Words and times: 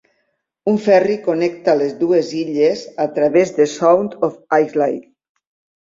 Un 0.71 0.79
ferri 0.85 1.17
connecta 1.27 1.75
les 1.83 1.93
dues 2.01 2.33
illes 2.41 2.83
a 3.07 3.09
través 3.21 3.55
de 3.61 3.71
Sound 3.79 4.21
of 4.31 4.45
Islay. 4.63 5.03